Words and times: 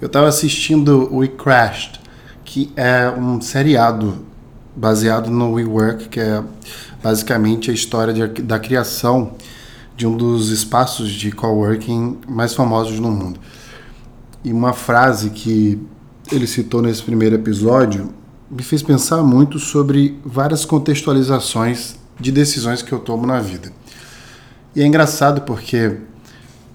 Eu 0.00 0.06
estava 0.06 0.28
assistindo 0.28 1.14
We 1.14 1.28
Crashed, 1.28 2.00
que 2.42 2.72
é 2.74 3.10
um 3.10 3.38
seriado 3.38 4.24
baseado 4.74 5.30
no 5.30 5.52
WeWork, 5.52 6.08
que 6.08 6.18
é 6.18 6.42
basicamente 7.02 7.70
a 7.70 7.74
história 7.74 8.14
de, 8.14 8.42
da 8.42 8.58
criação 8.58 9.32
de 9.94 10.06
um 10.06 10.16
dos 10.16 10.48
espaços 10.48 11.10
de 11.10 11.30
coworking 11.30 12.18
mais 12.26 12.54
famosos 12.54 12.98
no 12.98 13.10
mundo. 13.10 13.38
E 14.42 14.50
uma 14.54 14.72
frase 14.72 15.28
que 15.28 15.78
ele 16.32 16.46
citou 16.46 16.80
nesse 16.80 17.02
primeiro 17.02 17.34
episódio 17.34 18.08
me 18.50 18.62
fez 18.62 18.82
pensar 18.82 19.22
muito 19.22 19.58
sobre 19.58 20.18
várias 20.24 20.64
contextualizações 20.64 21.96
de 22.18 22.32
decisões 22.32 22.80
que 22.80 22.90
eu 22.90 23.00
tomo 23.00 23.26
na 23.26 23.38
vida. 23.38 23.70
E 24.74 24.80
é 24.80 24.86
engraçado 24.86 25.42
porque 25.42 25.98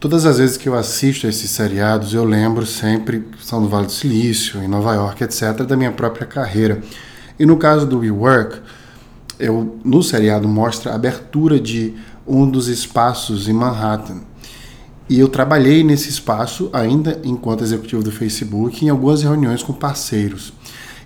todas 0.05 0.23
as 0.27 0.37
vezes 0.37 0.55
que 0.55 0.69
eu 0.69 0.75
assisto 0.75 1.25
a 1.25 1.29
esses 1.31 1.49
seriados, 1.49 2.13
eu 2.13 2.23
lembro 2.23 2.63
sempre, 2.63 3.27
são 3.41 3.59
do 3.59 3.67
Vale 3.67 3.87
do 3.87 3.91
Silício, 3.91 4.61
em 4.61 4.67
Nova 4.67 4.93
York, 4.93 5.23
etc., 5.23 5.63
da 5.63 5.75
minha 5.75 5.91
própria 5.91 6.27
carreira. 6.27 6.79
E 7.39 7.43
no 7.43 7.57
caso 7.57 7.87
do 7.87 7.97
WeWork, 7.97 8.61
eu, 9.39 9.79
no 9.83 10.03
seriado 10.03 10.47
mostra 10.47 10.91
a 10.91 10.95
abertura 10.95 11.59
de 11.59 11.95
um 12.27 12.47
dos 12.47 12.67
espaços 12.67 13.49
em 13.49 13.53
Manhattan. 13.53 14.21
E 15.09 15.19
eu 15.19 15.27
trabalhei 15.27 15.83
nesse 15.83 16.07
espaço 16.09 16.69
ainda 16.71 17.19
enquanto 17.23 17.63
executivo 17.63 18.03
do 18.03 18.11
Facebook 18.11 18.85
em 18.85 18.89
algumas 18.89 19.23
reuniões 19.23 19.63
com 19.63 19.73
parceiros. 19.73 20.53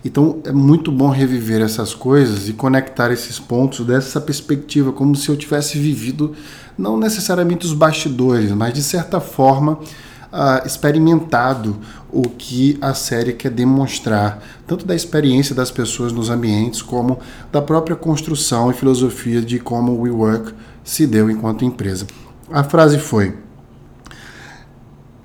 Então 0.04 0.40
é 0.46 0.52
muito 0.52 0.92
bom 0.92 1.10
reviver 1.10 1.62
essas 1.62 1.94
coisas 1.94 2.48
e 2.48 2.54
conectar 2.54 3.12
esses 3.12 3.38
pontos 3.40 3.86
dessa 3.86 4.22
perspectiva, 4.22 4.92
como 4.92 5.16
se 5.16 5.30
eu 5.30 5.36
tivesse 5.36 5.78
vivido 5.78 6.34
não 6.78 6.98
necessariamente 6.98 7.66
os 7.66 7.74
bastidores, 7.74 8.52
mas 8.52 8.74
de 8.74 8.82
certa 8.82 9.20
forma 9.20 9.74
uh, 9.74 10.66
experimentado 10.66 11.78
o 12.12 12.24
que 12.24 12.78
a 12.82 12.94
série 12.94 13.34
quer 13.34 13.52
demonstrar, 13.52 14.42
tanto 14.66 14.86
da 14.86 14.96
experiência 14.96 15.54
das 15.54 15.70
pessoas 15.70 16.12
nos 16.12 16.30
ambientes, 16.30 16.82
como 16.82 17.20
da 17.52 17.62
própria 17.62 17.96
construção 17.96 18.72
e 18.72 18.74
filosofia 18.74 19.42
de 19.42 19.60
como 19.60 19.92
o 19.92 20.02
WeWork 20.02 20.54
se 20.84 21.06
deu 21.06 21.30
enquanto 21.30 21.66
empresa. 21.66 22.08
A 22.50 22.64
frase 22.64 22.98
foi: 22.98 23.38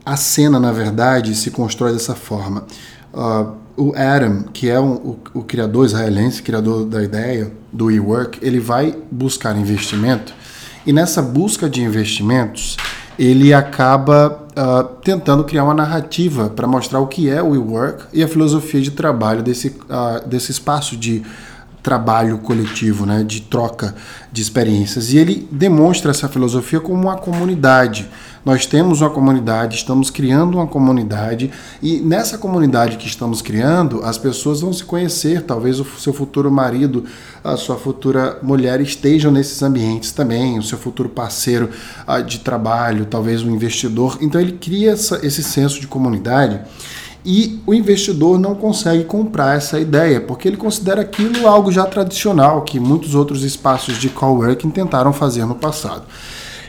a 0.04 0.16
cena, 0.16 0.58
na 0.58 0.72
verdade, 0.72 1.34
se 1.34 1.50
constrói 1.50 1.92
dessa 1.92 2.14
forma. 2.14 2.66
Uh, 3.12 3.63
o 3.76 3.92
Adam, 3.96 4.44
que 4.52 4.68
é 4.68 4.78
um, 4.78 4.92
o, 4.92 5.18
o, 5.34 5.42
criador 5.42 5.86
israelense, 5.86 6.42
criador 6.42 6.84
da 6.84 7.02
ideia 7.02 7.52
do 7.72 7.86
WeWork, 7.86 8.38
ele 8.40 8.60
vai 8.60 8.96
buscar 9.10 9.56
investimento. 9.56 10.32
E 10.86 10.92
nessa 10.92 11.20
busca 11.20 11.68
de 11.68 11.82
investimentos 11.82 12.76
ele 13.18 13.54
acaba 13.54 14.46
uh, 14.50 14.84
tentando 15.02 15.44
criar 15.44 15.64
uma 15.64 15.74
narrativa 15.74 16.50
para 16.50 16.66
mostrar 16.66 17.00
o 17.00 17.06
que 17.06 17.30
é 17.30 17.42
o 17.42 17.50
WeWork 17.50 18.06
e 18.12 18.22
a 18.22 18.28
filosofia 18.28 18.80
de 18.80 18.90
trabalho 18.90 19.42
desse, 19.42 19.68
uh, 19.68 20.26
desse 20.26 20.50
espaço 20.50 20.96
de 20.96 21.22
trabalho 21.84 22.38
coletivo, 22.38 23.04
né, 23.04 23.22
de 23.22 23.42
troca 23.42 23.94
de 24.32 24.40
experiências. 24.40 25.12
E 25.12 25.18
ele 25.18 25.46
demonstra 25.52 26.10
essa 26.10 26.26
filosofia 26.26 26.80
como 26.80 27.02
uma 27.02 27.16
comunidade. 27.16 28.08
Nós 28.42 28.64
temos 28.64 29.02
uma 29.02 29.10
comunidade, 29.10 29.76
estamos 29.76 30.10
criando 30.10 30.54
uma 30.54 30.66
comunidade, 30.66 31.50
e 31.82 32.00
nessa 32.00 32.38
comunidade 32.38 32.96
que 32.96 33.06
estamos 33.06 33.42
criando, 33.42 34.02
as 34.02 34.16
pessoas 34.16 34.62
vão 34.62 34.72
se 34.72 34.82
conhecer. 34.84 35.42
Talvez 35.42 35.78
o 35.78 35.84
seu 35.98 36.12
futuro 36.12 36.50
marido, 36.50 37.04
a 37.42 37.56
sua 37.56 37.76
futura 37.76 38.38
mulher 38.42 38.80
estejam 38.80 39.30
nesses 39.30 39.62
ambientes 39.62 40.10
também, 40.12 40.58
o 40.58 40.62
seu 40.62 40.78
futuro 40.78 41.10
parceiro 41.10 41.68
ah, 42.06 42.20
de 42.20 42.40
trabalho, 42.40 43.04
talvez 43.04 43.42
um 43.42 43.50
investidor. 43.50 44.18
Então 44.22 44.40
ele 44.40 44.52
cria 44.52 44.92
essa, 44.92 45.24
esse 45.24 45.42
senso 45.42 45.80
de 45.80 45.86
comunidade 45.86 46.60
e 47.24 47.58
o 47.66 47.72
investidor 47.72 48.38
não 48.38 48.54
consegue 48.54 49.04
comprar 49.04 49.56
essa 49.56 49.80
ideia, 49.80 50.20
porque 50.20 50.46
ele 50.46 50.58
considera 50.58 51.00
aquilo 51.00 51.48
algo 51.48 51.72
já 51.72 51.86
tradicional, 51.86 52.62
que 52.62 52.78
muitos 52.78 53.14
outros 53.14 53.42
espaços 53.42 53.96
de 53.96 54.10
coworking 54.10 54.68
tentaram 54.68 55.12
fazer 55.12 55.46
no 55.46 55.54
passado. 55.54 56.02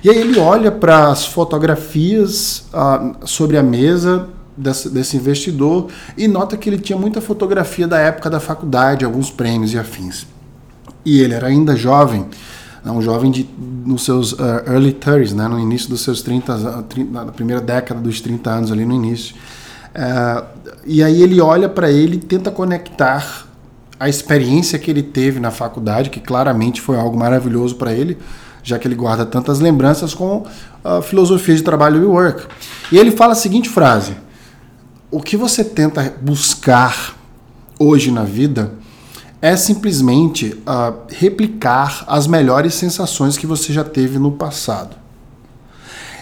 E 0.02 0.10
aí 0.10 0.18
ele 0.18 0.40
olha 0.40 0.72
para 0.72 1.10
as 1.10 1.26
fotografias 1.26 2.66
ah, 2.72 3.16
sobre 3.26 3.58
a 3.58 3.64
mesa 3.64 4.30
desse, 4.56 4.90
desse, 4.90 5.18
investidor 5.18 5.88
e 6.18 6.28
nota 6.28 6.56
que 6.56 6.70
ele 6.70 6.78
tinha 6.78 6.98
muita 6.98 7.20
fotografia 7.20 7.88
da 7.88 8.00
época 8.00 8.30
da 8.30 8.40
faculdade, 8.40 9.04
alguns 9.04 9.30
prêmios 9.30 9.74
e 9.74 9.80
afins. 9.80 10.26
E 11.04 11.20
ele 11.20 11.34
era 11.34 11.48
ainda 11.48 11.76
jovem, 11.76 12.26
né, 12.84 12.92
um 12.92 13.02
jovem 13.02 13.30
de, 13.30 13.50
nos 13.86 14.06
seus 14.06 14.34
uh, 14.34 14.64
early 14.68 14.94
30s, 14.94 15.34
né, 15.34 15.48
no 15.48 15.60
início 15.60 15.90
dos 15.90 16.02
seus 16.02 16.22
30, 16.22 16.84
30, 16.84 17.26
na 17.26 17.32
primeira 17.32 17.62
década 17.62 18.00
dos 18.00 18.22
30 18.22 18.50
anos, 18.50 18.72
ali 18.72 18.86
no 18.86 18.94
início. 18.94 19.36
É, 19.96 20.44
e 20.86 21.02
aí 21.02 21.24
ele 21.24 21.40
olha 21.40 21.70
para 21.70 21.90
ele 21.90 22.18
e 22.18 22.20
tenta 22.20 22.52
conectar 22.52 23.48
a 23.98 24.10
experiência 24.10 24.78
que 24.78 24.92
ele 24.92 25.02
teve 25.02 25.40
na 25.40 25.52
faculdade, 25.52 26.10
que 26.10 26.20
claramente 26.20 26.82
foi 26.82 27.00
algo 27.00 27.18
maravilhoso 27.18 27.76
para 27.76 27.94
ele, 27.94 28.18
já 28.62 28.78
que 28.78 28.86
ele 28.86 28.96
guarda 28.96 29.26
tantas 29.26 29.60
lembranças 29.62 30.14
com 30.14 30.46
a 30.84 31.02
filosofia 31.02 31.56
de 31.56 31.64
trabalho 31.64 32.04
e 32.04 32.06
work. 32.06 32.46
E 32.92 32.98
ele 32.98 33.12
fala 33.12 33.32
a 33.32 33.36
seguinte 33.36 33.70
frase: 33.70 34.18
O 35.10 35.22
que 35.22 35.38
você 35.38 35.64
tenta 35.64 36.14
buscar 36.22 37.16
hoje 37.80 38.12
na 38.12 38.24
vida 38.24 38.74
é 39.42 39.56
simplesmente 39.56 40.60
uh, 40.68 40.98
replicar 41.08 42.04
as 42.08 42.28
melhores 42.28 42.74
sensações 42.74 43.38
que 43.38 43.48
você 43.48 43.72
já 43.72 43.84
teve 43.84 44.18
no 44.18 44.32
passado. 44.32 45.05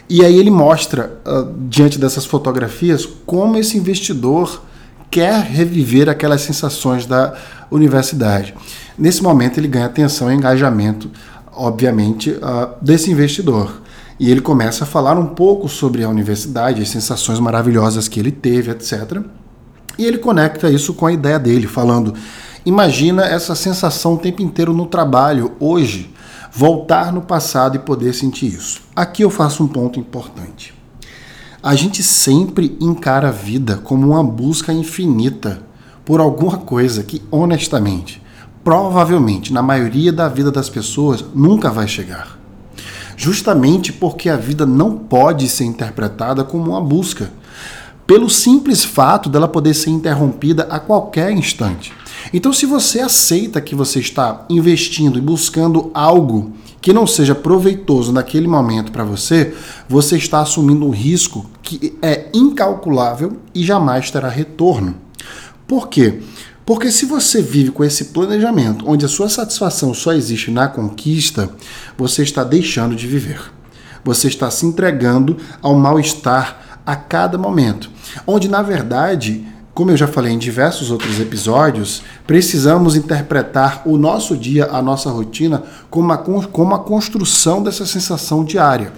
E 0.09 0.23
aí 0.23 0.37
ele 0.37 0.51
mostra, 0.51 1.19
uh, 1.25 1.51
diante 1.69 1.97
dessas 1.97 2.25
fotografias, 2.25 3.05
como 3.25 3.57
esse 3.57 3.77
investidor 3.77 4.61
quer 5.09 5.41
reviver 5.43 6.09
aquelas 6.09 6.41
sensações 6.41 7.05
da 7.05 7.35
universidade. 7.71 8.53
Nesse 8.97 9.23
momento, 9.23 9.59
ele 9.59 9.67
ganha 9.67 9.85
atenção 9.85 10.31
e 10.31 10.35
engajamento, 10.35 11.09
obviamente, 11.55 12.31
uh, 12.31 12.73
desse 12.81 13.09
investidor. 13.11 13.81
E 14.19 14.29
ele 14.29 14.41
começa 14.41 14.83
a 14.83 14.87
falar 14.87 15.17
um 15.17 15.27
pouco 15.27 15.67
sobre 15.67 16.03
a 16.03 16.09
universidade, 16.09 16.81
as 16.81 16.89
sensações 16.89 17.39
maravilhosas 17.39 18.07
que 18.07 18.19
ele 18.19 18.31
teve, 18.31 18.71
etc. 18.71 19.21
E 19.97 20.05
ele 20.05 20.17
conecta 20.17 20.69
isso 20.69 20.93
com 20.93 21.05
a 21.05 21.11
ideia 21.11 21.39
dele, 21.39 21.67
falando: 21.67 22.13
imagina 22.65 23.25
essa 23.25 23.55
sensação 23.55 24.13
o 24.13 24.17
tempo 24.17 24.41
inteiro 24.41 24.73
no 24.73 24.85
trabalho, 24.85 25.53
hoje 25.59 26.13
voltar 26.55 27.11
no 27.11 27.21
passado 27.21 27.75
e 27.75 27.79
poder 27.79 28.13
sentir 28.13 28.45
isso. 28.45 28.81
Aqui 28.95 29.23
eu 29.23 29.29
faço 29.31 29.63
um 29.63 29.67
ponto 29.67 29.99
importante. 29.99 30.71
A 31.63 31.73
gente 31.73 32.03
sempre 32.03 32.77
encara 32.79 33.29
a 33.29 33.31
vida 33.31 33.77
como 33.77 34.09
uma 34.09 34.23
busca 34.23 34.71
infinita 34.71 35.63
por 36.05 36.19
alguma 36.19 36.57
coisa 36.57 37.01
que, 37.01 37.23
honestamente, 37.31 38.21
provavelmente 38.63 39.51
na 39.51 39.63
maioria 39.63 40.13
da 40.13 40.29
vida 40.29 40.51
das 40.51 40.69
pessoas 40.69 41.25
nunca 41.33 41.71
vai 41.71 41.87
chegar. 41.87 42.37
Justamente 43.17 43.91
porque 43.91 44.29
a 44.29 44.37
vida 44.37 44.63
não 44.65 44.95
pode 44.95 45.49
ser 45.49 45.63
interpretada 45.63 46.43
como 46.43 46.71
uma 46.71 46.81
busca, 46.81 47.31
pelo 48.05 48.29
simples 48.29 48.83
fato 48.83 49.27
dela 49.27 49.47
poder 49.47 49.73
ser 49.73 49.89
interrompida 49.89 50.67
a 50.69 50.79
qualquer 50.79 51.31
instante. 51.31 51.93
Então, 52.31 52.53
se 52.53 52.65
você 52.65 52.99
aceita 52.99 53.59
que 53.59 53.75
você 53.75 53.99
está 53.99 54.45
investindo 54.49 55.17
e 55.17 55.21
buscando 55.21 55.91
algo 55.93 56.53
que 56.79 56.93
não 56.93 57.07
seja 57.07 57.33
proveitoso 57.33 58.11
naquele 58.11 58.47
momento 58.47 58.91
para 58.91 59.03
você, 59.03 59.53
você 59.87 60.17
está 60.17 60.41
assumindo 60.41 60.85
um 60.85 60.91
risco 60.91 61.49
que 61.61 61.97
é 62.01 62.29
incalculável 62.33 63.37
e 63.55 63.63
jamais 63.63 64.11
terá 64.11 64.29
retorno. 64.29 64.95
Por 65.67 65.87
quê? 65.87 66.19
Porque 66.65 66.91
se 66.91 67.05
você 67.05 67.41
vive 67.41 67.71
com 67.71 67.83
esse 67.83 68.05
planejamento, 68.05 68.85
onde 68.87 69.05
a 69.05 69.09
sua 69.09 69.27
satisfação 69.27 69.93
só 69.93 70.13
existe 70.13 70.49
na 70.49 70.67
conquista, 70.67 71.49
você 71.97 72.23
está 72.23 72.43
deixando 72.43 72.95
de 72.95 73.07
viver. 73.07 73.41
Você 74.03 74.27
está 74.27 74.49
se 74.51 74.65
entregando 74.65 75.37
ao 75.61 75.75
mal-estar 75.75 76.81
a 76.85 76.95
cada 76.95 77.37
momento. 77.37 77.89
Onde, 78.27 78.47
na 78.47 78.61
verdade, 78.61 79.45
como 79.73 79.89
eu 79.89 79.97
já 79.97 80.07
falei 80.07 80.31
em 80.31 80.37
diversos 80.37 80.91
outros 80.91 81.19
episódios, 81.19 82.03
precisamos 82.27 82.95
interpretar 82.95 83.81
o 83.85 83.97
nosso 83.97 84.37
dia, 84.37 84.65
a 84.65 84.81
nossa 84.81 85.09
rotina, 85.09 85.63
como 85.89 86.07
uma, 86.07 86.17
como 86.17 86.75
a 86.75 86.79
construção 86.79 87.63
dessa 87.63 87.85
sensação 87.85 88.43
diária. 88.43 88.93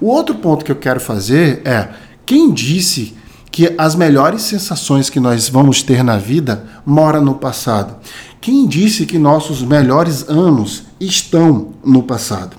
O 0.00 0.06
outro 0.06 0.36
ponto 0.36 0.64
que 0.64 0.70
eu 0.70 0.76
quero 0.76 1.00
fazer 1.00 1.62
é: 1.64 1.88
quem 2.24 2.52
disse 2.52 3.16
que 3.50 3.74
as 3.76 3.96
melhores 3.96 4.42
sensações 4.42 5.10
que 5.10 5.18
nós 5.18 5.48
vamos 5.48 5.82
ter 5.82 6.04
na 6.04 6.16
vida 6.16 6.64
moram 6.86 7.22
no 7.22 7.34
passado? 7.34 7.96
Quem 8.40 8.68
disse 8.68 9.04
que 9.04 9.18
nossos 9.18 9.60
melhores 9.60 10.28
anos 10.28 10.84
estão 11.00 11.72
no 11.84 12.04
passado? 12.04 12.56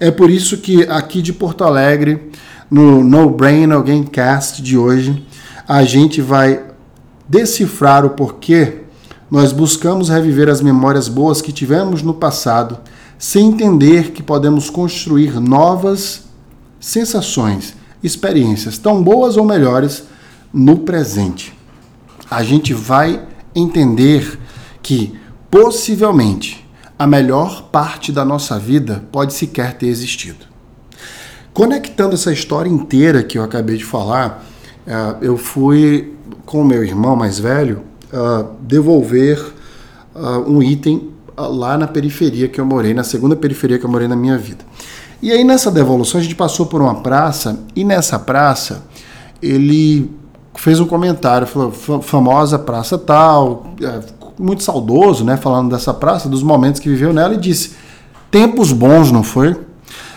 É 0.00 0.10
por 0.10 0.30
isso 0.30 0.56
que 0.56 0.84
aqui 0.84 1.20
de 1.20 1.32
Porto 1.32 1.64
Alegre, 1.64 2.30
no 2.70 3.04
No 3.04 3.30
Brain 3.30 3.70
Alguém 3.70 4.02
Cast 4.02 4.62
de 4.62 4.76
hoje, 4.76 5.24
a 5.68 5.84
gente 5.84 6.20
vai 6.20 6.64
decifrar 7.28 8.04
o 8.04 8.10
porquê 8.10 8.82
nós 9.30 9.52
buscamos 9.52 10.08
reviver 10.08 10.48
as 10.48 10.60
memórias 10.60 11.08
boas 11.08 11.42
que 11.42 11.52
tivemos 11.52 12.02
no 12.02 12.14
passado, 12.14 12.78
sem 13.18 13.48
entender 13.48 14.12
que 14.12 14.22
podemos 14.22 14.70
construir 14.70 15.40
novas 15.40 16.26
sensações, 16.78 17.74
experiências, 18.02 18.78
tão 18.78 19.02
boas 19.02 19.36
ou 19.36 19.44
melhores, 19.44 20.04
no 20.52 20.78
presente, 20.78 21.52
a 22.30 22.42
gente 22.42 22.72
vai 22.72 23.26
entender 23.54 24.38
que 24.82 25.18
possivelmente 25.50 26.64
a 26.98 27.06
melhor 27.06 27.68
parte 27.70 28.12
da 28.12 28.24
nossa 28.24 28.58
vida 28.58 29.04
pode 29.10 29.34
sequer 29.34 29.76
ter 29.76 29.88
existido. 29.88 30.46
Conectando 31.52 32.14
essa 32.14 32.32
história 32.32 32.70
inteira 32.70 33.22
que 33.22 33.38
eu 33.38 33.42
acabei 33.42 33.76
de 33.76 33.84
falar, 33.84 34.44
uh, 34.86 35.16
eu 35.20 35.36
fui 35.36 36.14
com 36.44 36.62
o 36.62 36.64
meu 36.64 36.84
irmão 36.84 37.16
mais 37.16 37.38
velho 37.38 37.82
uh, 38.12 38.46
devolver 38.60 39.40
uh, 40.14 40.50
um 40.50 40.62
item 40.62 41.10
lá 41.36 41.76
na 41.76 41.86
periferia 41.86 42.48
que 42.48 42.60
eu 42.60 42.64
morei, 42.64 42.94
na 42.94 43.04
segunda 43.04 43.36
periferia 43.36 43.78
que 43.78 43.84
eu 43.84 43.90
morei 43.90 44.08
na 44.08 44.16
minha 44.16 44.38
vida. 44.38 44.64
E 45.20 45.30
aí 45.32 45.44
nessa 45.44 45.70
devolução 45.70 46.20
a 46.20 46.22
gente 46.22 46.34
passou 46.34 46.66
por 46.66 46.80
uma 46.80 46.96
praça 46.96 47.60
e 47.74 47.84
nessa 47.84 48.18
praça 48.18 48.84
ele 49.42 50.10
fez 50.54 50.80
um 50.80 50.86
comentário, 50.86 51.46
falou 51.46 51.72
famosa 52.02 52.58
praça 52.58 52.96
tal, 52.96 53.74
é, 53.82 54.00
muito 54.38 54.62
saudoso, 54.62 55.24
né, 55.24 55.36
falando 55.36 55.70
dessa 55.70 55.92
praça, 55.92 56.28
dos 56.28 56.42
momentos 56.42 56.80
que 56.80 56.88
viveu 56.88 57.12
nela 57.12 57.34
e 57.34 57.38
disse: 57.38 57.72
"Tempos 58.30 58.72
bons, 58.72 59.12
não 59.12 59.22
foi?" 59.22 59.56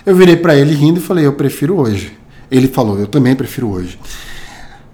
Eu 0.06 0.16
virei 0.16 0.38
para 0.38 0.56
ele 0.56 0.74
rindo 0.74 1.00
e 1.00 1.04
falei: 1.04 1.25
"Eu 1.25 1.33
prefiro 1.33 1.80
hoje". 1.80 2.18
Ele 2.50 2.68
falou: 2.68 2.98
"Eu 2.98 3.07
também 3.07 3.36
prefiro 3.36 3.69
hoje". 3.69 4.00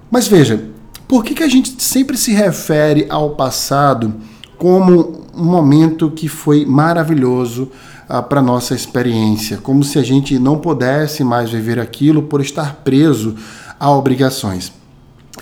Mas 0.09 0.27
veja, 0.27 0.69
por 1.07 1.23
que, 1.23 1.33
que 1.33 1.43
a 1.43 1.47
gente 1.47 1.81
sempre 1.81 2.17
se 2.17 2.33
refere 2.33 3.05
ao 3.09 3.31
passado 3.31 4.13
como 4.57 5.25
um 5.35 5.45
momento 5.45 6.09
que 6.11 6.27
foi 6.27 6.65
maravilhoso 6.65 7.69
ah, 8.07 8.21
para 8.21 8.41
nossa 8.41 8.73
experiência, 8.73 9.57
como 9.57 9.83
se 9.83 9.99
a 9.99 10.03
gente 10.03 10.39
não 10.39 10.57
pudesse 10.57 11.23
mais 11.23 11.49
viver 11.51 11.79
aquilo 11.79 12.23
por 12.23 12.41
estar 12.41 12.81
preso 12.83 13.35
a 13.79 13.91
obrigações? 13.91 14.71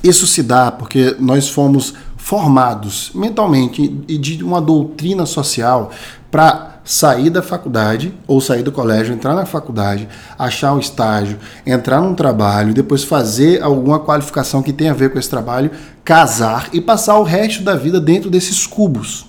Isso 0.04 0.25
se 0.25 0.42
dá 0.42 0.71
porque 0.71 1.15
nós 1.19 1.50
fomos 1.50 1.94
formados 2.18 3.12
mentalmente 3.13 4.01
e 4.07 4.18
de 4.18 4.44
uma 4.44 4.62
doutrina 4.62 5.25
social 5.25 5.92
para 6.34 6.80
sair 6.84 7.30
da 7.30 7.44
faculdade 7.44 8.12
ou 8.26 8.42
sair 8.42 8.64
do 8.64 8.72
colégio, 8.72 9.14
entrar 9.14 9.36
na 9.36 9.46
faculdade, 9.46 10.10
achar 10.36 10.74
um 10.74 10.80
estágio, 10.80 11.38
entrar 11.64 12.02
num 12.02 12.16
trabalho, 12.16 12.74
depois 12.74 13.04
fazer 13.04 13.62
alguma 13.62 14.00
qualificação 14.00 14.64
que 14.64 14.74
tenha 14.74 14.90
a 14.90 14.96
ver 14.96 15.12
com 15.12 15.20
esse 15.20 15.30
trabalho, 15.30 15.70
casar 16.04 16.70
e 16.74 16.82
passar 16.82 17.20
o 17.20 17.24
resto 17.24 17.62
da 17.62 17.76
vida 17.76 18.02
dentro 18.02 18.32
desses 18.32 18.66
cubos. 18.66 19.28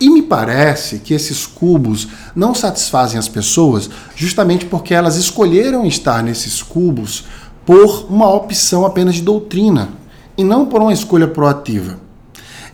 E 0.00 0.10
me 0.10 0.20
parece 0.20 0.98
que 0.98 1.14
esses 1.14 1.46
cubos 1.46 2.08
não 2.34 2.56
satisfazem 2.56 3.20
as 3.20 3.28
pessoas 3.28 3.88
justamente 4.16 4.66
porque 4.66 4.92
elas 4.92 5.14
escolheram 5.14 5.86
estar 5.86 6.24
nesses 6.24 6.60
cubos 6.60 7.22
por 7.64 8.04
uma 8.10 8.28
opção 8.34 8.84
apenas 8.84 9.14
de 9.14 9.22
doutrina 9.22 9.90
e 10.36 10.42
não 10.42 10.66
por 10.66 10.82
uma 10.82 10.92
escolha 10.92 11.28
proativa. 11.28 12.04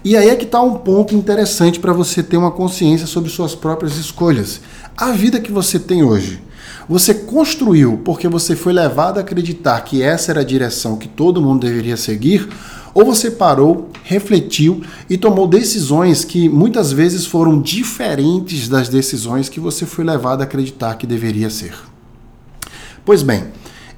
E 0.04 0.16
aí 0.16 0.30
é 0.30 0.36
que 0.36 0.44
está 0.44 0.60
um 0.60 0.78
ponto 0.78 1.14
interessante 1.14 1.78
para 1.78 1.92
você 1.92 2.22
ter 2.22 2.36
uma 2.36 2.50
consciência 2.50 3.06
sobre 3.06 3.30
suas 3.30 3.54
próprias 3.54 3.96
escolhas. 3.96 4.60
A 4.96 5.12
vida 5.12 5.40
que 5.40 5.52
você 5.52 5.78
tem 5.78 6.02
hoje, 6.02 6.42
você 6.88 7.14
construiu 7.14 8.00
porque 8.04 8.26
você 8.26 8.56
foi 8.56 8.72
levado 8.72 9.18
a 9.18 9.20
acreditar 9.20 9.80
que 9.82 10.02
essa 10.02 10.32
era 10.32 10.40
a 10.40 10.44
direção 10.44 10.96
que 10.96 11.06
todo 11.06 11.40
mundo 11.40 11.64
deveria 11.66 11.96
seguir, 11.96 12.48
ou 12.92 13.04
você 13.04 13.30
parou, 13.30 13.90
refletiu 14.02 14.82
e 15.08 15.16
tomou 15.16 15.46
decisões 15.46 16.24
que 16.24 16.48
muitas 16.48 16.92
vezes 16.92 17.24
foram 17.24 17.60
diferentes 17.60 18.68
das 18.68 18.88
decisões 18.88 19.48
que 19.48 19.60
você 19.60 19.86
foi 19.86 20.04
levado 20.04 20.40
a 20.40 20.44
acreditar 20.44 20.96
que 20.96 21.06
deveria 21.06 21.48
ser. 21.48 21.74
Pois 23.04 23.22
bem, 23.22 23.44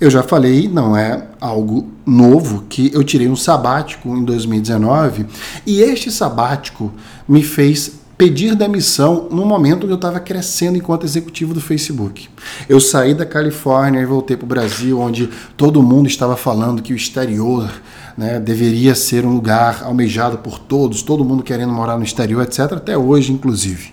eu 0.04 0.10
já 0.10 0.22
falei, 0.22 0.68
não 0.68 0.96
é 0.96 1.28
algo 1.40 1.88
novo, 2.04 2.64
que 2.68 2.90
eu 2.92 3.02
tirei 3.02 3.28
um 3.28 3.36
sabático 3.36 4.08
em 4.08 4.24
2019 4.24 5.26
e 5.66 5.80
este 5.80 6.10
sabático 6.10 6.92
me 7.28 7.42
fez 7.42 8.00
pedir 8.16 8.54
demissão 8.54 9.28
no 9.30 9.44
momento 9.44 9.84
onde 9.84 9.92
eu 9.92 9.96
estava 9.96 10.20
crescendo 10.20 10.76
enquanto 10.76 11.04
executivo 11.04 11.52
do 11.52 11.60
Facebook. 11.60 12.28
Eu 12.68 12.80
saí 12.80 13.14
da 13.14 13.26
Califórnia 13.26 14.00
e 14.00 14.06
voltei 14.06 14.36
para 14.36 14.44
o 14.44 14.48
Brasil, 14.48 15.00
onde 15.00 15.28
todo 15.56 15.82
mundo 15.82 16.06
estava 16.06 16.36
falando 16.36 16.82
que 16.82 16.92
o 16.92 16.96
exterior 16.96 17.70
né, 18.16 18.38
deveria 18.38 18.94
ser 18.94 19.24
um 19.24 19.32
lugar 19.32 19.82
almejado 19.82 20.38
por 20.38 20.58
todos, 20.58 21.02
todo 21.02 21.24
mundo 21.24 21.42
querendo 21.42 21.72
morar 21.72 21.96
no 21.96 22.04
exterior, 22.04 22.42
etc., 22.42 22.74
até 22.74 22.96
hoje, 22.96 23.32
inclusive. 23.32 23.92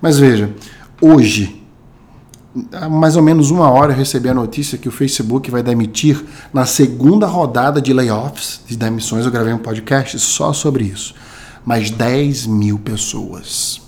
Mas 0.00 0.18
veja, 0.18 0.50
hoje, 1.00 1.61
há 2.72 2.88
mais 2.88 3.16
ou 3.16 3.22
menos 3.22 3.50
uma 3.50 3.70
hora 3.70 3.92
eu 3.92 3.96
recebi 3.96 4.28
a 4.28 4.34
notícia 4.34 4.76
que 4.76 4.88
o 4.88 4.92
Facebook 4.92 5.50
vai 5.50 5.62
demitir 5.62 6.22
na 6.52 6.66
segunda 6.66 7.26
rodada 7.26 7.80
de 7.80 7.92
layoffs, 7.92 8.60
de 8.66 8.76
demissões. 8.76 9.24
Eu 9.24 9.30
gravei 9.30 9.52
um 9.52 9.58
podcast 9.58 10.18
só 10.18 10.52
sobre 10.52 10.84
isso. 10.84 11.14
Mais 11.64 11.90
10 11.90 12.46
mil 12.46 12.78
pessoas. 12.78 13.80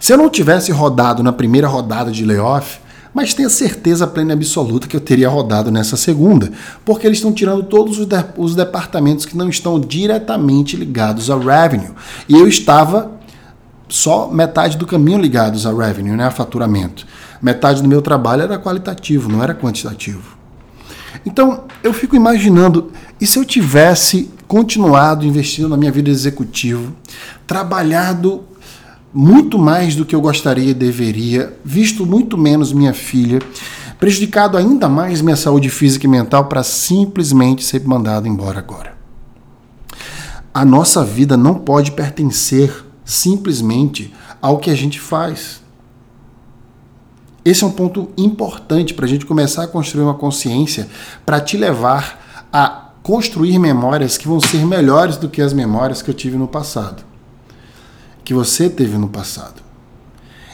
Se 0.00 0.12
eu 0.12 0.18
não 0.18 0.28
tivesse 0.28 0.72
rodado 0.72 1.22
na 1.22 1.32
primeira 1.32 1.68
rodada 1.68 2.10
de 2.10 2.24
layoff, 2.24 2.80
mas 3.14 3.32
tenha 3.32 3.48
certeza 3.48 4.06
plena 4.06 4.32
e 4.32 4.36
absoluta 4.36 4.86
que 4.86 4.94
eu 4.94 5.00
teria 5.00 5.28
rodado 5.28 5.70
nessa 5.70 5.96
segunda, 5.96 6.52
porque 6.84 7.06
eles 7.06 7.16
estão 7.16 7.32
tirando 7.32 7.62
todos 7.62 7.98
os, 7.98 8.06
de 8.06 8.16
os 8.36 8.54
departamentos 8.54 9.24
que 9.24 9.36
não 9.36 9.48
estão 9.48 9.80
diretamente 9.80 10.76
ligados 10.76 11.30
ao 11.30 11.40
revenue. 11.40 11.94
E 12.28 12.34
eu 12.34 12.46
estava 12.46 13.12
só 13.88 14.28
metade 14.28 14.76
do 14.76 14.86
caminho 14.86 15.18
ligados 15.18 15.64
ao 15.64 15.76
revenue, 15.76 16.16
né, 16.16 16.26
a 16.26 16.30
faturamento 16.30 17.06
metade 17.40 17.82
do 17.82 17.88
meu 17.88 18.02
trabalho 18.02 18.42
era 18.42 18.58
qualitativo, 18.58 19.30
não 19.30 19.42
era 19.42 19.54
quantitativo. 19.54 20.36
Então, 21.24 21.64
eu 21.82 21.92
fico 21.92 22.14
imaginando, 22.14 22.92
e 23.20 23.26
se 23.26 23.38
eu 23.38 23.44
tivesse 23.44 24.30
continuado 24.46 25.26
investindo 25.26 25.68
na 25.68 25.76
minha 25.76 25.90
vida 25.90 26.08
executiva, 26.10 26.92
trabalhado 27.46 28.44
muito 29.12 29.58
mais 29.58 29.96
do 29.96 30.04
que 30.04 30.14
eu 30.14 30.20
gostaria 30.20 30.70
e 30.70 30.74
deveria, 30.74 31.56
visto 31.64 32.04
muito 32.04 32.36
menos 32.36 32.72
minha 32.72 32.92
filha, 32.92 33.40
prejudicado 33.98 34.56
ainda 34.56 34.88
mais 34.88 35.20
minha 35.22 35.36
saúde 35.36 35.70
física 35.70 36.06
e 36.06 36.08
mental 36.08 36.44
para 36.46 36.62
simplesmente 36.62 37.64
ser 37.64 37.82
mandado 37.86 38.28
embora 38.28 38.58
agora. 38.58 38.94
A 40.52 40.64
nossa 40.64 41.04
vida 41.04 41.36
não 41.36 41.54
pode 41.54 41.92
pertencer 41.92 42.84
simplesmente 43.04 44.12
ao 44.40 44.58
que 44.58 44.70
a 44.70 44.74
gente 44.74 45.00
faz. 45.00 45.62
Esse 47.46 47.62
é 47.62 47.66
um 47.68 47.70
ponto 47.70 48.10
importante 48.18 48.92
para 48.92 49.04
a 49.06 49.08
gente 49.08 49.24
começar 49.24 49.62
a 49.62 49.68
construir 49.68 50.02
uma 50.02 50.14
consciência 50.14 50.88
para 51.24 51.38
te 51.38 51.56
levar 51.56 52.48
a 52.52 52.90
construir 53.04 53.56
memórias 53.60 54.18
que 54.18 54.26
vão 54.26 54.40
ser 54.40 54.66
melhores 54.66 55.16
do 55.16 55.28
que 55.28 55.40
as 55.40 55.52
memórias 55.52 56.02
que 56.02 56.10
eu 56.10 56.14
tive 56.14 56.36
no 56.36 56.48
passado, 56.48 57.04
que 58.24 58.34
você 58.34 58.68
teve 58.68 58.98
no 58.98 59.08
passado. 59.08 59.62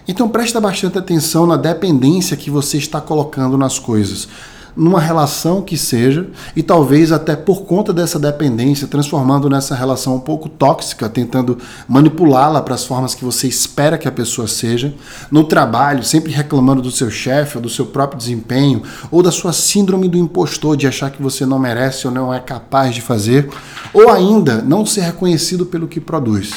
Então 0.07 0.29
presta 0.29 0.61
bastante 0.61 0.99
atenção 0.99 1.47
na 1.47 1.57
dependência 1.57 2.37
que 2.37 2.51
você 2.51 2.77
está 2.77 3.01
colocando 3.01 3.57
nas 3.57 3.79
coisas 3.79 4.29
numa 4.77 5.01
relação 5.01 5.61
que 5.61 5.77
seja, 5.77 6.27
e 6.57 6.63
talvez 6.63 7.13
até 7.13 7.37
por 7.37 7.63
conta 7.63 7.93
dessa 7.93 8.19
dependência, 8.19 8.87
transformando 8.87 9.51
nessa 9.51 9.75
relação 9.75 10.17
um 10.17 10.21
pouco 10.21 10.49
tóxica, 10.49 11.09
tentando 11.09 11.59
manipulá-la 11.87 12.63
para 12.63 12.75
as 12.75 12.85
formas 12.85 13.15
que 13.15 13.25
você 13.25 13.47
espera 13.47 13.99
que 13.99 14.09
a 14.09 14.13
pessoa 14.13 14.49
seja, 14.49 14.95
no 15.31 15.45
trabalho, 15.45 16.03
sempre 16.03 16.33
reclamando 16.33 16.81
do 16.81 16.91
seu 16.91 17.11
chefe, 17.11 17.57
ou 17.59 17.63
do 17.63 17.69
seu 17.69 17.87
próprio 17.87 18.19
desempenho, 18.19 18.83
ou 19.11 19.23
da 19.23 19.31
sua 19.31 19.53
síndrome 19.53 20.09
do 20.09 20.19
impostor 20.19 20.77
de 20.77 20.87
achar 20.87 21.11
que 21.11 21.23
você 21.23 21.45
não 21.45 21.59
merece 21.59 22.07
ou 22.07 22.13
não 22.13 22.33
é 22.33 22.41
capaz 22.41 22.95
de 22.95 23.01
fazer, 23.01 23.51
ou 23.93 24.11
ainda 24.11 24.63
não 24.63 24.87
ser 24.87 25.03
reconhecido 25.03 25.67
pelo 25.67 25.87
que 25.87 26.01
produz. 26.01 26.53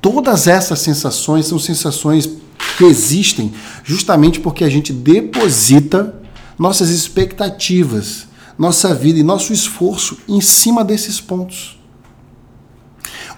Todas 0.00 0.46
essas 0.46 0.78
sensações 0.78 1.46
são 1.46 1.58
sensações 1.58 2.28
que 2.76 2.84
existem 2.84 3.52
justamente 3.84 4.40
porque 4.40 4.64
a 4.64 4.68
gente 4.68 4.92
deposita 4.92 6.19
nossas 6.60 6.90
expectativas, 6.90 8.26
nossa 8.58 8.94
vida 8.94 9.18
e 9.18 9.22
nosso 9.22 9.50
esforço 9.50 10.18
em 10.28 10.42
cima 10.42 10.84
desses 10.84 11.18
pontos. 11.18 11.80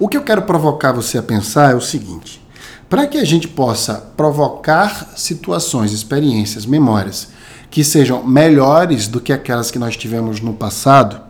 O 0.00 0.08
que 0.08 0.16
eu 0.16 0.24
quero 0.24 0.42
provocar 0.42 0.90
você 0.90 1.18
a 1.18 1.22
pensar 1.22 1.70
é 1.70 1.74
o 1.76 1.80
seguinte: 1.80 2.44
para 2.90 3.06
que 3.06 3.16
a 3.16 3.24
gente 3.24 3.46
possa 3.46 3.94
provocar 4.16 5.12
situações, 5.14 5.92
experiências, 5.92 6.66
memórias 6.66 7.28
que 7.70 7.84
sejam 7.84 8.26
melhores 8.26 9.06
do 9.06 9.20
que 9.20 9.32
aquelas 9.32 9.70
que 9.70 9.78
nós 9.78 9.96
tivemos 9.96 10.40
no 10.40 10.52
passado, 10.52 11.20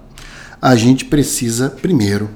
a 0.63 0.75
gente 0.75 1.05
precisa, 1.05 1.69
primeiro, 1.69 2.31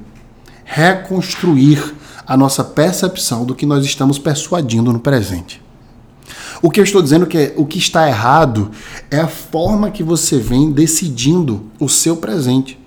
reconstruir 0.67 1.95
a 2.27 2.37
nossa 2.37 2.63
percepção 2.63 3.47
do 3.47 3.55
que 3.55 3.65
nós 3.65 3.87
estamos 3.87 4.19
persuadindo 4.19 4.93
no 4.93 5.01
presente. 5.01 5.66
O 6.63 6.71
que 6.71 6.81
eu 6.81 6.85
estou 6.85 7.03
dizendo 7.03 7.27
que 7.27 7.39
é, 7.39 7.55
o 7.57 7.67
que 7.67 7.79
está 7.79 8.09
errado 8.09 8.71
é 9.11 9.21
a 9.21 9.29
forma 9.29 9.91
que 9.91 10.03
você 10.03 10.39
vem 10.39 10.71
decidindo 10.71 11.65
o 11.79 11.89
seu 11.89 12.17
presente. 12.17 12.79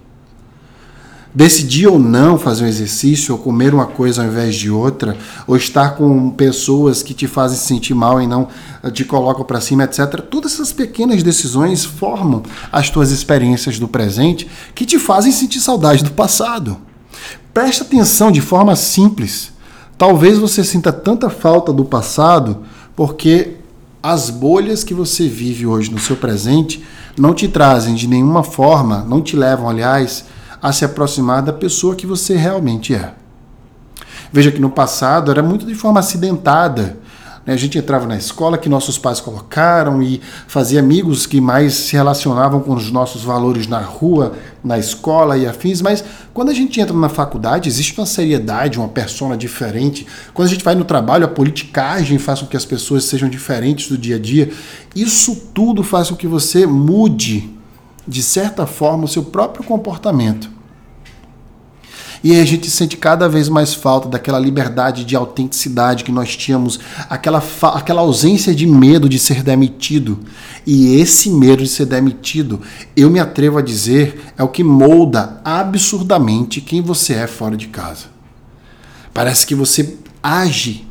decidir 1.31 1.85
ou 1.87 1.99
não 1.99 2.39
fazer 2.39 2.63
um 2.63 2.67
exercício, 2.67 3.35
ou 3.35 3.39
comer 3.39 3.71
uma 3.71 3.85
coisa 3.85 4.23
ao 4.23 4.27
invés 4.27 4.55
de 4.55 4.71
outra, 4.71 5.15
ou 5.45 5.55
estar 5.55 5.91
com 5.91 6.31
pessoas 6.31 7.03
que 7.03 7.13
te 7.13 7.27
fazem 7.27 7.57
se 7.57 7.65
sentir 7.65 7.93
mal 7.93 8.19
e 8.19 8.25
não 8.25 8.47
te 8.91 9.05
colocam 9.05 9.45
para 9.45 9.61
cima, 9.61 9.83
etc. 9.83 10.21
Todas 10.21 10.53
essas 10.53 10.73
pequenas 10.73 11.21
decisões 11.21 11.85
formam 11.85 12.41
as 12.71 12.89
tuas 12.89 13.11
experiências 13.11 13.77
do 13.77 13.87
presente 13.87 14.49
que 14.73 14.85
te 14.85 14.97
fazem 14.97 15.31
sentir 15.31 15.59
saudade 15.59 16.03
do 16.03 16.11
passado. 16.11 16.77
Preste 17.53 17.83
atenção 17.83 18.31
de 18.31 18.41
forma 18.41 18.75
simples. 18.75 19.51
Talvez 19.99 20.39
você 20.39 20.63
sinta 20.63 20.91
tanta 20.91 21.29
falta 21.29 21.71
do 21.71 21.85
passado 21.85 22.63
porque 22.95 23.58
as 24.01 24.29
bolhas 24.29 24.83
que 24.83 24.93
você 24.93 25.27
vive 25.27 25.65
hoje 25.65 25.91
no 25.91 25.99
seu 25.99 26.15
presente 26.15 26.83
não 27.17 27.33
te 27.33 27.47
trazem 27.47 27.95
de 27.95 28.07
nenhuma 28.07 28.43
forma, 28.43 29.05
não 29.07 29.21
te 29.21 29.35
levam, 29.35 29.69
aliás, 29.69 30.25
a 30.61 30.71
se 30.71 30.85
aproximar 30.85 31.41
da 31.41 31.51
pessoa 31.51 31.95
que 31.95 32.07
você 32.07 32.35
realmente 32.35 32.95
é. 32.95 33.13
Veja 34.31 34.51
que 34.51 34.59
no 34.59 34.69
passado 34.69 35.31
era 35.31 35.43
muito 35.43 35.65
de 35.65 35.75
forma 35.75 35.99
acidentada. 35.99 36.97
Né? 37.49 37.55
A 37.55 37.57
gente 37.57 37.79
entrava 37.79 38.05
na 38.05 38.15
escola 38.15 38.59
que 38.59 38.69
nossos 38.69 38.99
pais 38.99 39.19
colocaram 39.19 40.03
e 40.03 40.21
fazia 40.47 40.79
amigos 40.79 41.25
que 41.25 41.41
mais 41.41 41.73
se 41.73 41.93
relacionavam 41.93 42.59
com 42.59 42.75
os 42.75 42.91
nossos 42.91 43.23
valores 43.23 43.65
na 43.65 43.79
rua, 43.79 44.33
na 44.63 44.77
escola 44.77 45.35
e 45.35 45.47
afins, 45.47 45.81
mas 45.81 46.03
quando 46.31 46.49
a 46.49 46.53
gente 46.53 46.79
entra 46.79 46.95
na 46.95 47.09
faculdade, 47.09 47.67
existe 47.67 47.99
uma 47.99 48.05
seriedade, 48.05 48.77
uma 48.77 48.87
persona 48.87 49.35
diferente. 49.35 50.05
Quando 50.31 50.47
a 50.47 50.51
gente 50.51 50.63
vai 50.63 50.75
no 50.75 50.85
trabalho, 50.85 51.25
a 51.25 51.27
politicagem 51.27 52.19
faz 52.19 52.41
com 52.41 52.45
que 52.45 52.55
as 52.55 52.65
pessoas 52.65 53.05
sejam 53.05 53.27
diferentes 53.27 53.89
do 53.89 53.97
dia 53.97 54.17
a 54.17 54.19
dia. 54.19 54.51
Isso 54.95 55.35
tudo 55.51 55.81
faz 55.81 56.09
com 56.09 56.15
que 56.15 56.27
você 56.27 56.67
mude 56.67 57.49
de 58.07 58.21
certa 58.21 58.67
forma, 58.67 59.05
o 59.05 59.07
seu 59.07 59.23
próprio 59.23 59.63
comportamento. 59.63 60.58
E 62.23 62.39
a 62.39 62.45
gente 62.45 62.69
sente 62.69 62.97
cada 62.97 63.29
vez 63.29 63.47
mais 63.47 63.73
falta 63.73 64.09
daquela 64.09 64.39
liberdade 64.39 65.05
de 65.05 65.15
autenticidade 65.15 66.03
que 66.03 66.11
nós 66.11 66.35
tínhamos, 66.35 66.79
aquela, 67.09 67.41
aquela 67.73 68.01
ausência 68.01 68.53
de 68.53 68.67
medo 68.67 69.07
de 69.07 69.17
ser 69.17 69.41
demitido. 69.41 70.19
E 70.67 70.99
esse 70.99 71.29
medo 71.29 71.63
de 71.63 71.69
ser 71.69 71.85
demitido, 71.85 72.61
eu 72.95 73.09
me 73.09 73.19
atrevo 73.19 73.57
a 73.57 73.61
dizer, 73.61 74.19
é 74.37 74.43
o 74.43 74.49
que 74.49 74.63
molda 74.63 75.39
absurdamente 75.45 76.59
quem 76.59 76.81
você 76.81 77.13
é 77.13 77.27
fora 77.27 77.55
de 77.55 77.67
casa. 77.67 78.07
Parece 79.13 79.47
que 79.47 79.55
você 79.55 79.97
age 80.21 80.85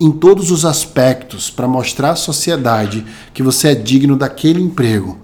em 0.00 0.10
todos 0.10 0.50
os 0.50 0.64
aspectos 0.64 1.50
para 1.50 1.68
mostrar 1.68 2.10
à 2.10 2.16
sociedade 2.16 3.04
que 3.32 3.42
você 3.42 3.68
é 3.68 3.74
digno 3.74 4.16
daquele 4.16 4.60
emprego 4.60 5.23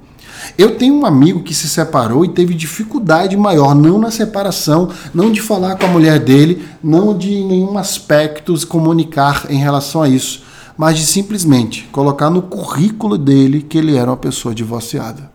eu 0.57 0.77
tenho 0.77 0.95
um 0.95 1.07
amigo 1.07 1.43
que 1.43 1.55
se 1.55 1.69
separou 1.69 2.25
e 2.25 2.29
teve 2.29 2.55
dificuldade 2.55 3.37
maior, 3.37 3.75
não 3.75 3.99
na 3.99 4.11
separação, 4.11 4.89
não 5.15 5.31
de 5.31 5.41
falar 5.41 5.77
com 5.77 5.87
a 5.87 5.91
mulher 5.91 6.19
dele, 6.19 6.65
não 6.83 7.17
de 7.17 7.33
em 7.33 7.47
nenhum 7.47 7.79
aspecto 7.79 8.57
se 8.57 8.67
comunicar 8.67 9.47
em 9.49 9.59
relação 9.59 10.03
a 10.03 10.09
isso, 10.09 10.43
mas 10.77 10.99
de 10.99 11.07
simplesmente 11.07 11.89
colocar 11.93 12.31
no 12.31 12.43
currículo 12.43 13.19
dele 13.19 13.63
que 13.63 13.79
ele 13.79 13.97
era 13.97 14.11
uma 14.11 14.17
pessoa 14.17 14.55
divorciada. 14.55 15.31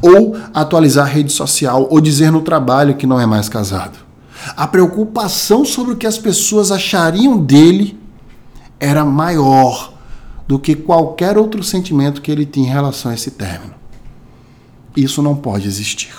Ou 0.00 0.36
atualizar 0.54 1.06
a 1.06 1.10
rede 1.10 1.32
social, 1.32 1.86
ou 1.90 2.00
dizer 2.00 2.30
no 2.30 2.40
trabalho 2.40 2.94
que 2.94 3.06
não 3.06 3.20
é 3.20 3.26
mais 3.26 3.48
casado. 3.48 3.98
A 4.56 4.66
preocupação 4.66 5.64
sobre 5.64 5.92
o 5.92 5.96
que 5.96 6.06
as 6.06 6.18
pessoas 6.18 6.70
achariam 6.70 7.38
dele 7.38 7.98
era 8.78 9.04
maior 9.04 9.92
do 10.46 10.58
que 10.58 10.74
qualquer 10.74 11.36
outro 11.36 11.62
sentimento 11.62 12.22
que 12.22 12.30
ele 12.30 12.46
tinha 12.46 12.68
em 12.68 12.72
relação 12.72 13.10
a 13.10 13.14
esse 13.14 13.32
término. 13.32 13.74
Isso 14.96 15.22
não 15.22 15.36
pode 15.36 15.68
existir. 15.68 16.14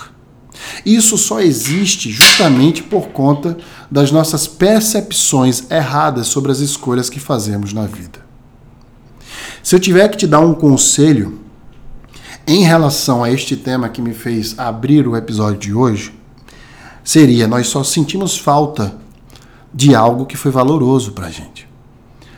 Isso 0.84 1.18
só 1.18 1.40
existe 1.40 2.10
justamente 2.10 2.82
por 2.82 3.08
conta 3.08 3.58
das 3.90 4.10
nossas 4.10 4.46
percepções 4.46 5.70
erradas 5.70 6.28
sobre 6.28 6.52
as 6.52 6.60
escolhas 6.60 7.10
que 7.10 7.20
fazemos 7.20 7.72
na 7.72 7.86
vida. 7.86 8.26
Se 9.62 9.74
eu 9.74 9.80
tiver 9.80 10.08
que 10.08 10.16
te 10.16 10.26
dar 10.26 10.40
um 10.40 10.54
conselho 10.54 11.40
em 12.46 12.62
relação 12.62 13.22
a 13.22 13.30
este 13.30 13.56
tema 13.56 13.88
que 13.88 14.00
me 14.00 14.14
fez 14.14 14.58
abrir 14.58 15.06
o 15.06 15.16
episódio 15.16 15.58
de 15.58 15.74
hoje, 15.74 16.14
seria: 17.04 17.46
nós 17.46 17.68
só 17.68 17.84
sentimos 17.84 18.38
falta 18.38 18.96
de 19.72 19.94
algo 19.94 20.26
que 20.26 20.36
foi 20.36 20.50
valoroso 20.50 21.12
para 21.12 21.26
a 21.26 21.30
gente. 21.30 21.68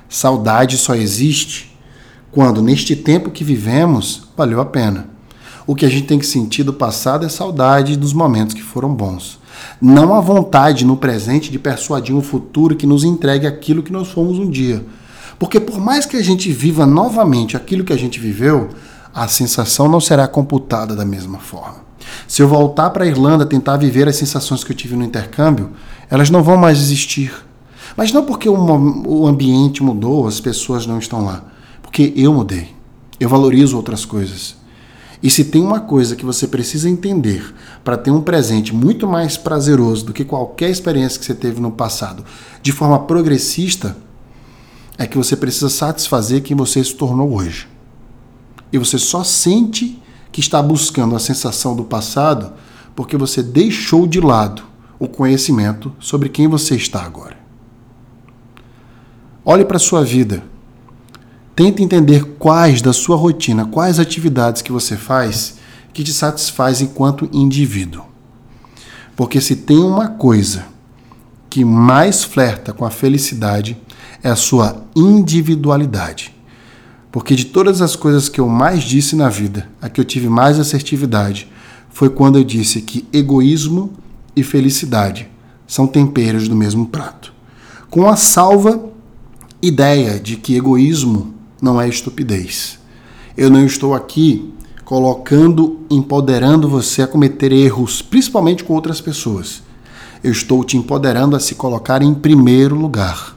Saudade 0.09 0.77
só 0.77 0.95
existe 0.95 1.79
quando, 2.33 2.63
neste 2.63 2.97
tempo 2.97 3.31
que 3.31 3.45
vivemos, 3.45 4.29
valeu 4.37 4.61
a 4.61 4.65
pena. 4.65 5.09
O 5.71 5.75
que 5.77 5.87
a 5.87 5.89
gente 5.89 6.09
tem 6.09 6.19
que 6.19 6.27
sentir 6.27 6.65
do 6.65 6.73
passado 6.73 7.25
é 7.25 7.29
saudade 7.29 7.97
dos 7.97 8.13
momentos 8.13 8.55
que 8.55 8.61
foram 8.61 8.93
bons. 8.93 9.39
Não 9.81 10.17
a 10.17 10.21
vontade 10.21 10.85
no 10.85 10.97
presente 10.97 11.49
de 11.49 11.61
persuadir 11.61 12.13
um 12.13 12.21
futuro 12.21 12.75
que 12.75 12.89
nos 12.89 13.05
entregue 13.05 13.47
aquilo 13.47 13.81
que 13.81 13.93
nós 13.93 14.09
fomos 14.09 14.37
um 14.37 14.51
dia. 14.51 14.85
Porque 15.39 15.61
por 15.61 15.79
mais 15.81 16.05
que 16.05 16.17
a 16.17 16.25
gente 16.25 16.51
viva 16.51 16.85
novamente 16.85 17.57
aquilo 17.57 17.85
que 17.85 17.93
a 17.93 17.97
gente 17.97 18.19
viveu, 18.19 18.71
a 19.15 19.29
sensação 19.29 19.87
não 19.87 20.01
será 20.01 20.27
computada 20.27 20.97
da 20.97 21.05
mesma 21.05 21.39
forma. 21.39 21.85
Se 22.27 22.43
eu 22.43 22.49
voltar 22.49 22.91
para 22.91 23.05
a 23.05 23.07
Irlanda 23.07 23.47
tentar 23.47 23.77
viver 23.77 24.09
as 24.09 24.17
sensações 24.17 24.65
que 24.65 24.73
eu 24.73 24.77
tive 24.77 24.97
no 24.97 25.05
intercâmbio, 25.05 25.71
elas 26.11 26.31
não 26.31 26.43
vão 26.43 26.57
mais 26.57 26.81
existir. 26.81 27.33
Mas 27.97 28.13
não 28.13 28.25
porque 28.25 28.49
o 28.49 29.25
ambiente 29.25 29.85
mudou, 29.85 30.27
as 30.27 30.41
pessoas 30.41 30.85
não 30.85 30.99
estão 30.99 31.25
lá. 31.25 31.45
Porque 31.81 32.13
eu 32.17 32.35
mudei. 32.35 32.75
Eu 33.21 33.29
valorizo 33.29 33.77
outras 33.77 34.05
coisas. 34.05 34.59
E 35.23 35.29
se 35.29 35.45
tem 35.45 35.63
uma 35.63 35.81
coisa 35.81 36.17
que 36.17 36.25
você 36.25 36.47
precisa 36.47 36.89
entender 36.89 37.55
para 37.85 37.97
ter 37.97 38.11
um 38.11 38.23
presente 38.23 38.75
muito 38.75 39.07
mais 39.07 39.37
prazeroso 39.37 40.07
do 40.07 40.13
que 40.13 40.25
qualquer 40.25 40.71
experiência 40.71 41.19
que 41.19 41.27
você 41.27 41.35
teve 41.35 41.61
no 41.61 41.71
passado, 41.71 42.25
de 42.63 42.73
forma 42.73 42.99
progressista, 43.01 43.97
é 44.97 45.07
que 45.07 45.19
você 45.19 45.37
precisa 45.37 45.69
satisfazer 45.69 46.43
quem 46.43 46.57
você 46.57 46.83
se 46.83 46.95
tornou 46.95 47.35
hoje. 47.35 47.69
E 48.73 48.79
você 48.79 48.99
só 48.99 49.23
sente 49.23 50.01
que 50.33 50.41
está 50.41 50.63
buscando 50.63 51.15
a 51.15 51.19
sensação 51.19 51.77
do 51.77 51.85
passado 51.85 52.53
porque 52.95 53.17
você 53.17 53.43
deixou 53.43 54.07
de 54.07 54.21
lado 54.21 54.63
o 54.99 55.09
conhecimento 55.09 55.93
sobre 55.99 56.29
quem 56.29 56.49
você 56.49 56.77
está 56.77 57.03
agora. 57.03 57.39
Olhe 59.45 59.65
para 59.65 59.77
a 59.77 59.81
sua 59.81 60.05
vida 60.05 60.43
Tente 61.63 61.83
entender 61.83 62.25
quais 62.39 62.81
da 62.81 62.91
sua 62.91 63.17
rotina, 63.17 63.67
quais 63.67 63.99
atividades 63.99 64.63
que 64.63 64.73
você 64.73 64.97
faz 64.97 65.57
que 65.93 66.03
te 66.03 66.11
satisfaz 66.11 66.81
enquanto 66.81 67.29
indivíduo. 67.35 68.03
Porque 69.15 69.43
se 69.43 69.55
tem 69.55 69.77
uma 69.77 70.09
coisa 70.09 70.65
que 71.51 71.63
mais 71.63 72.25
flerta 72.25 72.73
com 72.73 72.87
a 72.87 72.91
felicidade 72.91 73.77
é 74.23 74.31
a 74.31 74.37
sua 74.37 74.87
individualidade. 74.97 76.35
Porque 77.13 77.37
de 77.37 77.45
todas 77.45 77.83
as 77.83 77.95
coisas 77.95 78.27
que 78.27 78.41
eu 78.41 78.49
mais 78.49 78.83
disse 78.83 79.15
na 79.15 79.29
vida, 79.29 79.69
a 79.83 79.91
que 79.91 80.01
eu 80.01 80.05
tive 80.07 80.31
mais 80.31 80.59
assertividade 80.59 81.47
foi 81.91 82.09
quando 82.09 82.39
eu 82.39 82.43
disse 82.43 82.81
que 82.81 83.07
egoísmo 83.13 83.93
e 84.35 84.43
felicidade 84.43 85.29
são 85.67 85.87
temperos 85.87 86.49
do 86.49 86.57
mesmo 86.57 86.87
prato. 86.87 87.35
Com 87.91 88.09
a 88.09 88.17
salva 88.17 88.83
ideia 89.61 90.19
de 90.19 90.39
que 90.39 90.57
egoísmo 90.57 91.39
não 91.61 91.81
é 91.81 91.89
estupidez. 91.89 92.79
Eu 93.37 93.51
não 93.51 93.65
estou 93.65 93.95
aqui 93.95 94.53
colocando, 94.85 95.81
empoderando 95.89 96.69
você 96.69 97.03
a 97.03 97.07
cometer 97.07 97.53
erros, 97.53 98.03
principalmente 98.03 98.65
com 98.65 98.75
outras 98.75 99.01
pessoas. 99.01 99.63
Eu 100.23 100.33
estou 100.33 100.65
te 100.65 100.77
empoderando 100.77 101.37
a 101.37 101.41
se 101.41 101.55
colocar 101.55 102.03
em 102.03 102.13
primeiro 102.13 102.75
lugar. 102.75 103.37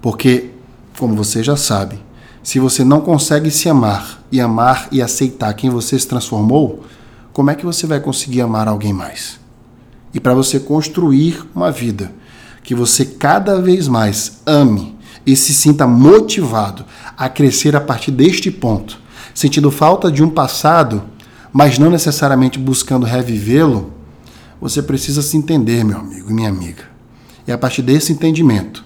Porque, 0.00 0.50
como 0.98 1.16
você 1.16 1.42
já 1.42 1.56
sabe, 1.56 1.98
se 2.42 2.58
você 2.58 2.84
não 2.84 3.00
consegue 3.00 3.50
se 3.50 3.68
amar 3.68 4.22
e 4.30 4.40
amar 4.40 4.88
e 4.92 5.00
aceitar 5.00 5.54
quem 5.54 5.70
você 5.70 5.98
se 5.98 6.06
transformou, 6.06 6.84
como 7.32 7.50
é 7.50 7.54
que 7.54 7.64
você 7.64 7.86
vai 7.86 8.00
conseguir 8.00 8.42
amar 8.42 8.68
alguém 8.68 8.92
mais? 8.92 9.40
E 10.12 10.20
para 10.20 10.34
você 10.34 10.60
construir 10.60 11.42
uma 11.54 11.70
vida 11.70 12.12
que 12.62 12.74
você 12.74 13.04
cada 13.04 13.60
vez 13.60 13.88
mais 13.88 14.40
ame 14.46 14.94
e 15.26 15.36
se 15.36 15.54
sinta 15.54 15.86
motivado 15.86 16.84
a 17.16 17.28
crescer 17.28 17.76
a 17.76 17.80
partir 17.80 18.10
deste 18.10 18.50
ponto, 18.50 18.98
sentindo 19.34 19.70
falta 19.70 20.10
de 20.10 20.22
um 20.22 20.30
passado, 20.30 21.04
mas 21.52 21.78
não 21.78 21.90
necessariamente 21.90 22.58
buscando 22.58 23.06
revivê-lo, 23.06 23.92
você 24.60 24.82
precisa 24.82 25.22
se 25.22 25.36
entender, 25.36 25.84
meu 25.84 25.98
amigo 25.98 26.30
e 26.30 26.34
minha 26.34 26.48
amiga. 26.48 26.84
E 27.46 27.52
a 27.52 27.58
partir 27.58 27.82
desse 27.82 28.12
entendimento, 28.12 28.84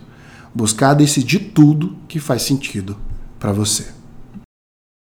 buscar 0.55 0.95
decidir 0.95 1.51
tudo 1.55 1.97
que 2.09 2.19
faz 2.19 2.43
sentido 2.43 2.97
para 3.39 3.53
você. 3.53 3.96